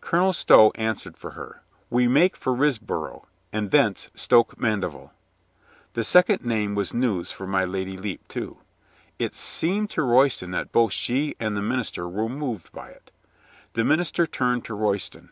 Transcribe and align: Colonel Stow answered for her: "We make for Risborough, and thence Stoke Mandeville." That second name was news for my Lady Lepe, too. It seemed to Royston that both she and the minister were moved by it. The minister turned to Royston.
Colonel 0.00 0.32
Stow 0.32 0.70
answered 0.76 1.16
for 1.16 1.32
her: 1.32 1.62
"We 1.90 2.06
make 2.06 2.36
for 2.36 2.54
Risborough, 2.54 3.24
and 3.52 3.72
thence 3.72 4.08
Stoke 4.14 4.56
Mandeville." 4.56 5.12
That 5.94 6.04
second 6.04 6.44
name 6.44 6.76
was 6.76 6.94
news 6.94 7.32
for 7.32 7.44
my 7.44 7.64
Lady 7.64 7.96
Lepe, 7.96 8.28
too. 8.28 8.58
It 9.18 9.34
seemed 9.34 9.90
to 9.90 10.02
Royston 10.02 10.52
that 10.52 10.70
both 10.70 10.92
she 10.92 11.34
and 11.40 11.56
the 11.56 11.60
minister 11.60 12.08
were 12.08 12.28
moved 12.28 12.70
by 12.70 12.90
it. 12.90 13.10
The 13.72 13.82
minister 13.82 14.28
turned 14.28 14.64
to 14.66 14.74
Royston. 14.74 15.30